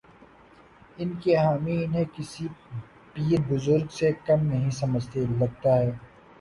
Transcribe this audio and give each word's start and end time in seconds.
ان 0.97 1.13
کے 1.21 1.35
حامی 1.37 1.75
انہیں 1.83 2.05
کسی 2.15 2.47
پیر 3.13 3.39
بزرگ 3.47 3.87
سے 3.91 4.11
کم 4.25 4.45
نہیں 4.45 4.69
سمجھتے، 4.71 5.25
لگتا 5.39 5.75
ہے۔ 5.75 5.91